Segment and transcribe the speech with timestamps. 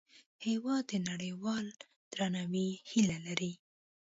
[0.45, 1.65] هېواد د نړیوال
[2.13, 3.53] درناوي هیله لري.